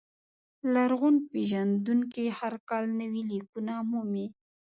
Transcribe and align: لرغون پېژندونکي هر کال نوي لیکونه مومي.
لرغون 0.73 1.15
پېژندونکي 1.31 2.25
هر 2.39 2.53
کال 2.69 2.83
نوي 3.01 3.21
لیکونه 3.31 3.73
مومي. 3.89 4.27